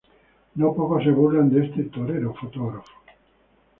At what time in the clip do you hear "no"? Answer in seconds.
0.55-0.73